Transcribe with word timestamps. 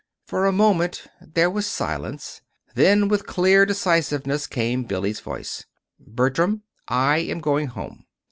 For 0.25 0.47
a 0.47 0.51
moment 0.51 1.03
there 1.21 1.51
was 1.51 1.67
silence; 1.67 2.41
then, 2.73 3.07
with 3.07 3.27
clear 3.27 3.67
decisiveness 3.67 4.47
came 4.47 4.81
Billy's 4.85 5.19
voice. 5.19 5.65
"Bertram, 5.99 6.63
I 6.87 7.17
am 7.17 7.37
going 7.39 7.67
home." 7.67 8.07